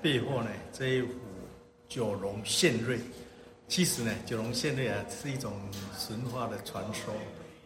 [0.00, 1.08] 背后呢，这一幅
[1.88, 2.98] 九龙献瑞，
[3.66, 5.52] 其实呢，九龙献瑞啊是一种
[5.96, 7.12] 神话的传说，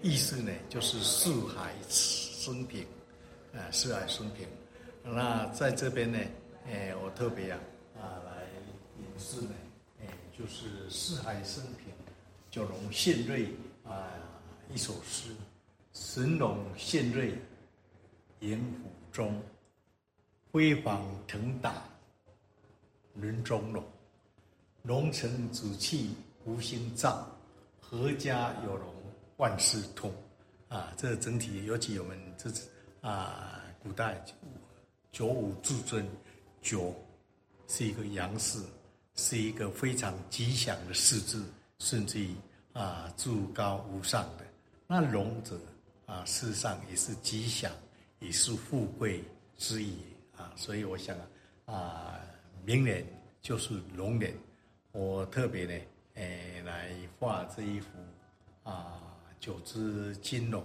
[0.01, 2.87] 意思呢就是四海升平，
[3.55, 4.47] 啊，四海升平。
[5.05, 6.19] 那在这边呢，
[6.67, 7.59] 哎，我特别啊
[8.01, 8.43] 啊来
[9.01, 9.55] 演示呢，
[10.01, 10.07] 哎，
[10.39, 11.93] 就是四海升平，
[12.51, 13.49] 九龙献瑞
[13.85, 14.09] 啊
[14.73, 15.31] 一首诗，
[15.93, 17.35] 神龙献瑞，
[18.41, 19.43] 迎虎中，
[20.51, 21.83] 辉煌腾达。
[23.21, 23.85] 人中龙，
[24.83, 26.15] 龙成紫气
[26.47, 27.29] 无心藏，
[27.91, 28.95] 阖家有龙
[29.37, 30.11] 万事通。
[30.69, 32.67] 啊，这整体尤其我们这次
[33.03, 34.25] 啊，古代
[35.11, 36.09] 九五至尊，
[36.63, 36.95] 九
[37.69, 38.59] 是一个阳士，
[39.15, 41.45] 是一个非常吉祥的事字，
[41.79, 42.35] 甚至于
[42.73, 44.47] 啊至高无上的。
[44.87, 45.61] 那龙者
[46.07, 47.71] 啊，事实上也是吉祥，
[48.21, 49.23] 也是富贵
[49.59, 49.99] 之意
[50.35, 50.51] 啊。
[50.57, 51.15] 所以我想
[51.67, 52.19] 啊。
[52.65, 53.05] 明年
[53.41, 54.33] 就是龙年，
[54.93, 55.85] 我特别呢，
[56.15, 57.89] 诶，来画这一幅
[58.63, 59.03] 啊，
[59.41, 60.63] 九只金龙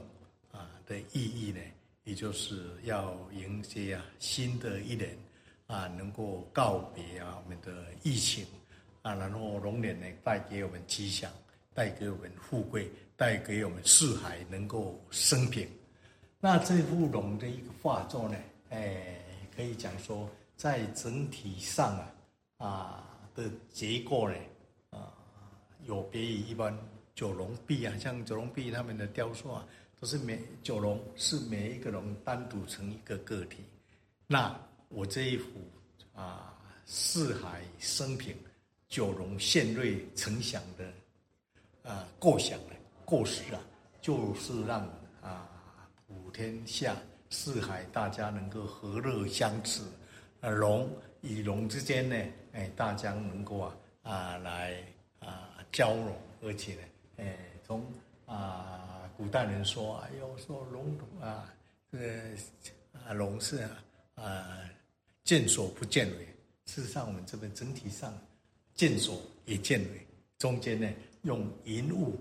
[0.51, 1.59] 啊的意义呢，
[2.03, 5.17] 也就是要迎接啊新的一年
[5.65, 8.45] 啊，能够告别啊我们的疫情
[9.01, 11.31] 啊，然后龙年呢带给我们吉祥，
[11.73, 15.67] 带给我们富贵，带给我们四海能够升平。
[16.39, 18.37] 那这幅龙的一个画作呢，
[18.69, 19.19] 诶，
[19.55, 20.29] 可以讲说。
[20.57, 22.11] 在整体上啊
[22.57, 23.03] 啊
[23.35, 24.35] 的结构呢
[24.89, 25.13] 啊，
[25.85, 26.75] 有别于一般
[27.13, 29.63] 九龙壁啊，像九龙壁他们的雕塑啊，
[29.99, 33.57] 都是每九龙是每一个龙单独成一个个体。
[34.25, 35.47] 那我这一幅
[36.15, 38.35] 啊四海升平，
[38.87, 40.91] 九龙献瑞呈祥的
[41.87, 42.73] 啊构想呢
[43.05, 43.61] 构思啊，
[44.01, 44.81] 就是让
[45.21, 45.47] 啊
[46.07, 46.95] 普天下
[47.29, 49.83] 四海大家能够和乐相处。
[50.41, 50.87] 呃，龙
[51.21, 52.15] 与龙之间呢，
[52.53, 54.75] 哎，大家能够啊啊来
[55.19, 56.81] 啊交融，而且呢，
[57.17, 57.83] 哎，从
[58.27, 61.51] 啊古代人说，哎呦，说龙啊，
[61.91, 62.05] 这个
[62.93, 63.83] 啊龙是啊，
[64.13, 64.59] 啊
[65.23, 66.27] 见所不见尾。
[66.65, 68.13] 事实上，我们这边整体上
[68.75, 70.05] 见所也见尾，
[70.37, 70.87] 中间呢
[71.23, 72.15] 用云雾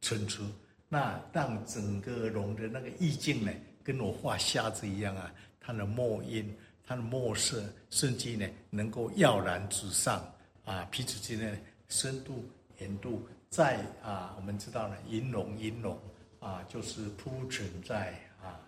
[0.00, 0.42] 衬出，
[0.88, 3.52] 那让整个龙的那个意境呢，
[3.84, 6.52] 跟我画瞎子一样啊，它的墨音。
[6.90, 10.20] 它的墨色甚至呢，能够跃然纸上
[10.64, 11.56] 啊，彼此之间的
[11.86, 12.44] 深度、
[12.80, 15.96] 盐度，在啊，我们知道呢，银龙银龙
[16.40, 18.12] 啊，就是铺陈在
[18.42, 18.58] 啊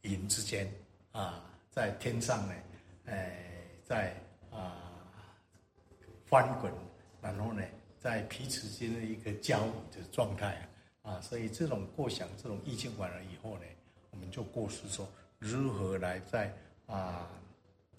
[0.00, 0.68] 云之间
[1.12, 2.54] 啊，在天上呢，
[3.04, 3.44] 哎，
[3.84, 4.12] 在
[4.50, 4.82] 啊
[6.26, 6.72] 翻滚，
[7.22, 7.62] 然后呢，
[8.00, 10.68] 在彼此间的一个交流的状态
[11.02, 13.64] 啊，啊所以这种构想、这种意境完了以后呢，
[14.10, 16.52] 我们就构思说如何来在
[16.84, 17.30] 啊。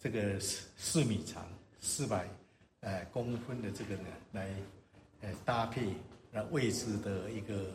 [0.02, 1.46] 这个四四米长、
[1.82, 2.26] 四百
[2.80, 4.50] 呃公分的这个呢，来
[5.20, 5.90] 呃搭配
[6.32, 7.66] 那位置的一个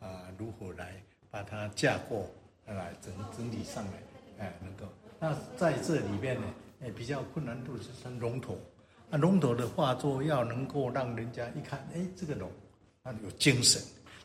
[0.00, 1.00] 啊、呃，如何来
[1.30, 2.28] 把它架构
[2.66, 3.92] 来整整体上来
[4.38, 4.86] 哎能够。
[5.20, 6.46] 那在这里边呢，
[6.82, 8.58] 哎比较困难度是像龙头，
[9.08, 12.50] 那龙头的画作要能够让人家一看，哎这个龙
[13.04, 13.80] 它有精神，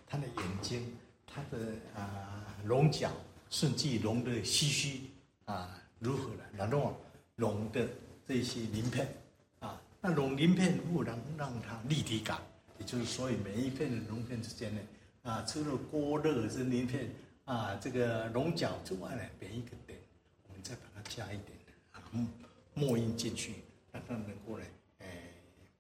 [0.08, 0.92] 它的眼睛、
[1.28, 1.58] 它的
[1.96, 3.12] 啊龙角，
[3.52, 5.02] 甚至龙的须须
[5.46, 7.00] 啊如何的，然后。
[7.38, 7.88] 龙的
[8.28, 9.08] 这些鳞片
[9.60, 12.40] 啊，那龙鳞片不能让它立体感，
[12.78, 14.82] 也就是所以每一片的龙片之间呢，
[15.24, 17.10] 啊，除了郭勒这鳞片
[17.46, 20.00] 啊，这个龙角之外呢，每一个点，
[20.48, 21.58] 我们再把它加一点
[21.92, 22.04] 啊
[22.76, 23.56] 墨印进去，
[23.92, 24.66] 让它能够呢，
[25.00, 25.08] 哎，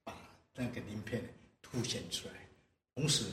[0.03, 0.13] 把
[0.55, 1.23] 那个鳞片
[1.61, 2.33] 凸显出来。
[2.95, 3.25] 同时，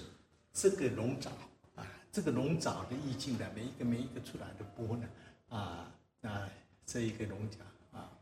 [0.53, 1.31] 这个龙爪
[1.75, 5.09] 啊，这个龙爪的意境呢，每一个每一个出来的波呢，
[5.49, 6.49] 啊，那
[6.85, 7.59] 这一个龙角。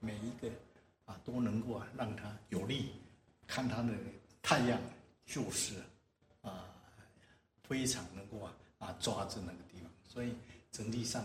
[0.00, 0.48] 每一个
[1.04, 2.90] 啊都能够啊让它有力，
[3.46, 3.92] 看它的
[4.42, 4.80] 太阳
[5.26, 5.74] 就是
[6.40, 6.64] 啊
[7.62, 10.32] 非常能够啊啊抓住那个地方，所以
[10.70, 11.24] 整体上，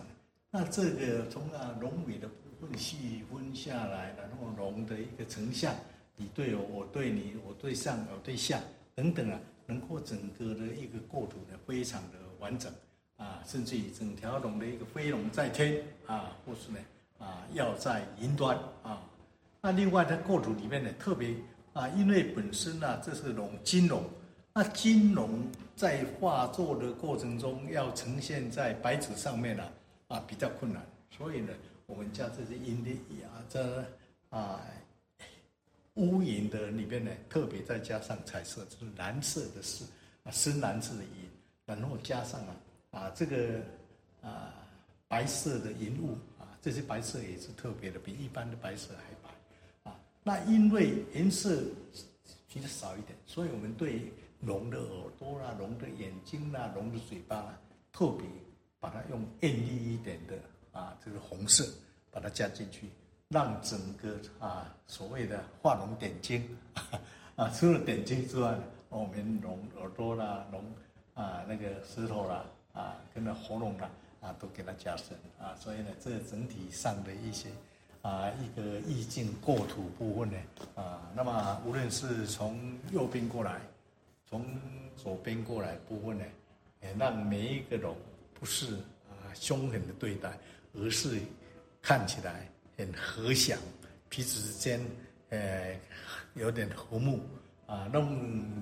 [0.50, 5.76] 那这个从啊龙尾的部分细分下来，然后龙的一个成像，
[6.16, 8.62] 你对我，我对你，我对上，我对下
[8.96, 12.74] 等等啊，能够整个的一个构图呢非常的完整
[13.18, 16.80] 啊，甚至于整条龙的一个飞龙在天啊，或是呢。
[17.24, 19.02] 啊，要在云端啊。
[19.62, 21.34] 那另外在构图里面呢，特别
[21.72, 24.04] 啊，因为本身呢、这是龙金龙，
[24.54, 25.42] 那金龙
[25.74, 29.64] 在画作的过程中要呈现在白纸上面呢，
[30.10, 30.86] 啊，比较困难。
[31.18, 31.54] 所以呢，
[31.86, 32.92] 我们将这些阴的
[33.26, 33.86] 啊，这
[34.30, 34.60] 啊
[35.94, 39.86] 乌云的里面呢，特别再加上彩色，就是蓝色的是
[40.26, 41.30] 啊，深蓝色的云，
[41.66, 42.56] 然后加上啊
[42.92, 43.62] 啊这个
[44.22, 44.54] 啊
[45.08, 46.18] 白色的云雾。
[46.64, 51.62] 这些白色也是特别的，比一般的白色还白，啊，那因为颜色
[52.48, 57.60] 其实少一点，所以我们对龙的耳朵啦、龙的眼睛啦、龙的嘴巴啦，
[57.92, 58.26] 特别
[58.80, 60.40] 把它用艳丽一点的
[60.72, 61.68] 啊，这个红色
[62.10, 62.88] 把它加进去，
[63.28, 66.48] 让整个啊所谓的画龙点睛
[67.36, 68.58] 啊，除了点睛之外，
[68.88, 70.64] 我们龙耳朵啦、龙
[71.14, 73.90] 啊那个舌头啦啊，跟那喉咙啦
[74.24, 77.50] 啊，都给它加深啊，所以呢，这整体上的一些。
[78.02, 80.38] 啊，一个意境构图部分呢，
[80.76, 83.62] 啊，那么无论是从右边过来，
[84.30, 84.46] 从
[84.98, 86.26] 左边过来部分呢，
[86.82, 87.96] 也让每一个龙
[88.34, 88.74] 不是
[89.08, 90.38] 啊凶狠的对待，
[90.74, 91.18] 而是
[91.82, 92.46] 看起来
[92.78, 93.58] 很和祥，
[94.10, 94.86] 彼此之间
[95.30, 95.74] 呃
[96.34, 97.22] 有点和睦
[97.68, 98.02] 啊，那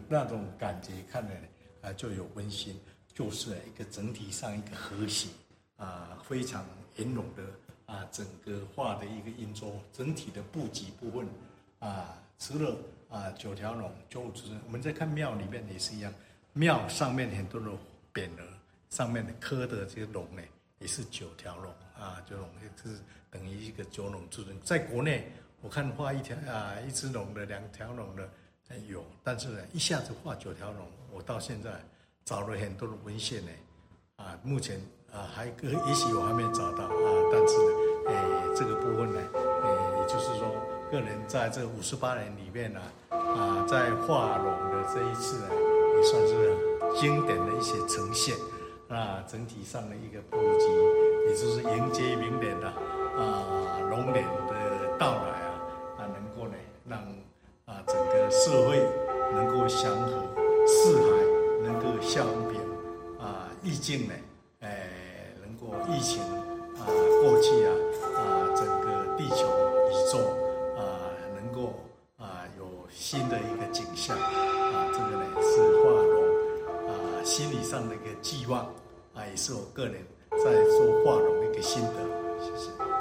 [0.08, 1.42] 那种感觉看来
[1.82, 2.80] 啊就有温馨，
[3.12, 5.30] 就是一个整体上一个和谐
[5.86, 6.64] 啊，非常
[6.96, 7.44] 圆融的。
[7.88, 11.28] 啊，整个画的一个印章，整体的布局部分，
[11.80, 12.74] 啊，除了
[13.10, 16.14] 啊九条龙，就是我们在看庙里面也是一样，
[16.54, 17.68] 庙上面很多的
[18.14, 18.48] 匾额，
[18.92, 20.42] 上面的刻的这个龙呢，
[20.80, 21.70] 也是九条龙
[22.00, 22.48] 啊，九龙
[22.82, 22.98] 就是
[23.30, 24.58] 等于一个九龙之尊。
[24.62, 25.30] 在国内，
[25.60, 28.30] 我看画一条啊一只龙的，两条龙的
[28.88, 31.84] 有，但是呢，一下子画九条龙，我到现在
[32.24, 33.52] 找了很多的文献呢，
[34.16, 34.80] 啊，目前。
[35.12, 37.72] 啊，还个也许我还没找到啊，但是呢，
[38.08, 40.48] 诶、哎，这个部分呢，诶、哎，也就是说，
[40.90, 42.80] 个人在这五十八年里面呢，
[43.10, 45.48] 啊，在画龙的这一次呢，
[45.98, 46.56] 也算是
[46.96, 48.36] 经典的一些呈现，
[48.88, 53.44] 啊，整体上的一个布局，也就是迎接明年的啊
[53.90, 55.52] 龙年的到来啊，
[55.98, 56.56] 啊，能够呢，
[56.88, 56.98] 让
[57.66, 58.80] 啊整个社会
[59.36, 60.24] 能够祥和，
[60.66, 61.08] 四海
[61.64, 62.62] 能够相平，
[63.20, 64.14] 啊，意境呢。
[65.92, 66.22] 疫情
[66.80, 66.88] 啊
[67.22, 67.74] 过去啊
[68.16, 69.46] 啊，整个地球
[69.90, 70.20] 宇宙
[70.78, 71.74] 啊能够
[72.18, 76.24] 啊有新的一个景象啊，这个呢是画龙
[76.88, 78.62] 啊心理上的一个寄望
[79.14, 79.96] 啊，也是我个人
[80.32, 82.00] 在做画龙的一个心得，
[82.40, 82.81] 谢谢。